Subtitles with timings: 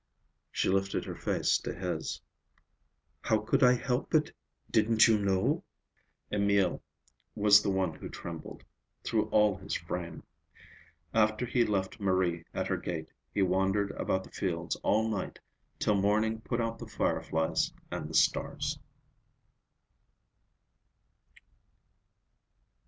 [0.51, 2.19] She lifted her face to his.
[3.21, 4.33] "How could I help it?
[4.71, 5.63] Didn't you know?"
[6.31, 6.81] Emil
[7.35, 8.63] was the one who trembled,
[9.03, 10.23] through all his frame.
[11.13, 15.37] After he left Marie at her gate, he wandered about the fields all night,
[15.77, 18.79] till morning put out the fireflies and the stars.